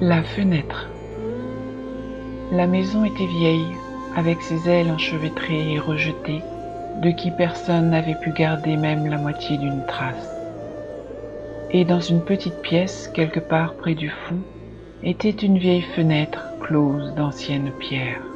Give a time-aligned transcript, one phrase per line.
[0.00, 0.88] La fenêtre.
[2.50, 3.76] La maison était vieille,
[4.16, 6.42] avec ses ailes enchevêtrées et rejetées,
[7.00, 10.36] de qui personne n'avait pu garder même la moitié d'une trace.
[11.70, 14.40] Et dans une petite pièce, quelque part près du fond,
[15.04, 18.26] était une vieille fenêtre close d'anciennes pierres.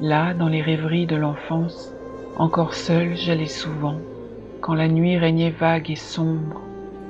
[0.00, 1.92] Là, dans les rêveries de l'enfance,
[2.36, 3.96] encore seul, j'allais souvent,
[4.62, 6.60] quand la nuit régnait vague et sombre,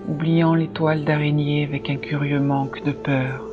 [0.08, 3.46] oubliant les toiles d'araignée avec un curieux manque de peur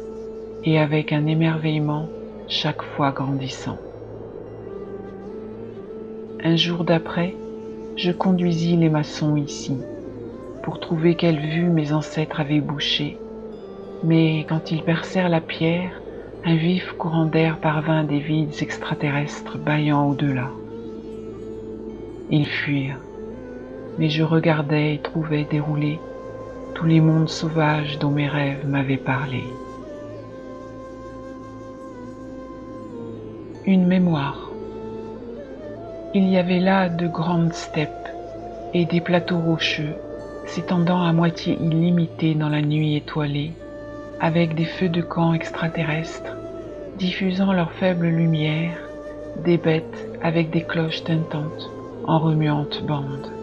[0.63, 2.08] et avec un émerveillement
[2.48, 3.77] chaque fois grandissant.
[6.41, 7.35] Un jour d'après,
[7.98, 9.75] je conduisis les maçons ici
[10.63, 13.17] pour trouver quelle vue mes ancêtres avaient bouchée,
[14.05, 16.02] mais quand ils percèrent la pierre,
[16.45, 20.52] un vif courant d'air parvint des vides extraterrestres baillant au-delà.
[22.30, 23.00] Ils fuirent,
[23.99, 26.00] mais je regardais et trouvais dérouler
[26.73, 29.44] tous les mondes sauvages dont mes rêves m'avaient parlé.
[33.66, 34.50] Une mémoire.
[36.14, 38.08] Il y avait là de grandes steppes
[38.73, 39.95] et des plateaux rocheux
[40.45, 43.52] s'étendant à moitié illimités dans la nuit étoilée
[44.22, 46.36] avec des feux de camp extraterrestres
[46.97, 48.78] diffusant leur faible lumière,
[49.44, 51.69] des bêtes avec des cloches tintantes
[52.06, 53.39] en remuantes bandes.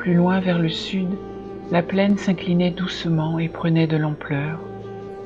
[0.00, 1.10] Plus loin vers le sud,
[1.70, 4.58] la plaine s'inclinait doucement et prenait de l'ampleur,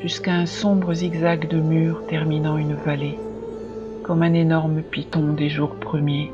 [0.00, 3.16] jusqu'à un sombre zigzag de murs terminant une vallée,
[4.02, 6.32] comme un énorme piton des jours premiers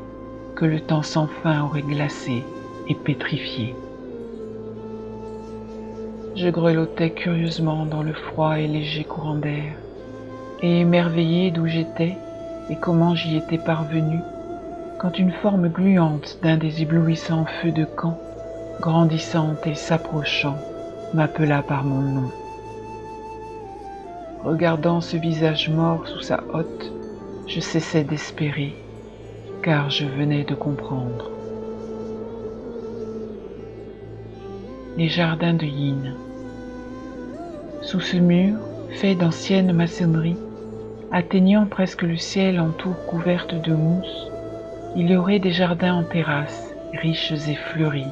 [0.55, 2.43] que le temps sans fin aurait glacé
[2.89, 3.75] et pétrifié.
[6.35, 9.75] Je grelottais curieusement dans le froid et léger courant d'air,
[10.63, 12.17] et émerveillé d'où j'étais
[12.71, 14.17] et comment j'y étais parvenu,
[14.97, 18.19] quand une forme gluante d'un des éblouissants feux de camp,
[18.81, 20.57] grandissante et s'approchant,
[21.13, 22.31] m'appela par mon nom.
[24.43, 26.91] Regardant ce visage mort sous sa hotte,
[27.47, 28.75] je cessais d'espérer,
[29.63, 31.31] car je venais de comprendre.
[34.97, 36.15] les jardins de Yin.
[37.81, 38.57] Sous ce mur,
[38.89, 40.37] fait d'ancienne maçonnerie,
[41.11, 44.27] atteignant presque le ciel en tour couverte de mousse,
[44.95, 48.11] il y aurait des jardins en terrasse, riches et fleuris,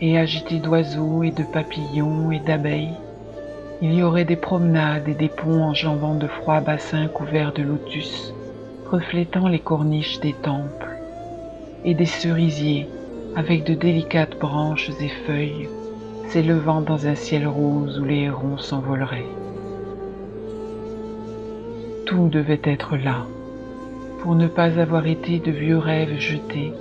[0.00, 2.96] et agités d'oiseaux et de papillons et d'abeilles.
[3.82, 8.34] Il y aurait des promenades et des ponts enjambant de froids bassins couverts de lotus,
[8.90, 10.98] reflétant les corniches des temples,
[11.84, 12.88] et des cerisiers
[13.36, 15.68] avec de délicates branches et feuilles
[16.28, 19.26] s'élevant dans un ciel rose où les hérons s'envoleraient.
[22.06, 23.26] Tout devait être là,
[24.20, 26.72] pour ne pas avoir été de vieux rêves jetés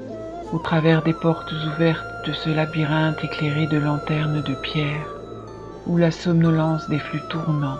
[0.53, 5.07] au travers des portes ouvertes de ce labyrinthe éclairé de lanternes de pierre,
[5.85, 7.79] où la somnolence des flux tournants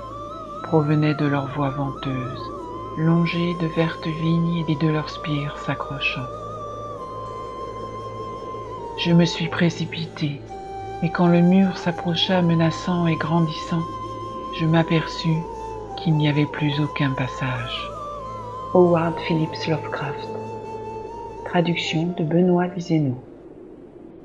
[0.63, 2.51] provenait de leurs voix venteuses,
[2.97, 6.27] longées de vertes vignes et de leurs spires s'accrochant.
[8.97, 10.41] Je me suis précipité
[11.01, 13.83] et quand le mur s'approcha menaçant et grandissant,
[14.59, 15.37] je m'aperçus
[15.97, 17.89] qu'il n'y avait plus aucun passage.
[18.73, 20.48] Howard Phillips Lovecraft.
[21.49, 23.15] Traduction de Benoît Vizeno.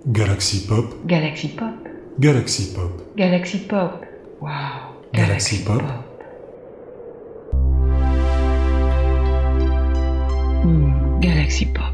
[0.07, 0.95] Galaxy Pop.
[1.07, 1.75] Galaxy Pop.
[2.21, 3.17] Galaxy Pop.
[3.17, 4.05] Galaxy Pop.
[4.43, 4.51] Wow.
[5.15, 5.83] Galaxy, Pop.
[10.63, 11.94] Hmm, Galaxy Pop.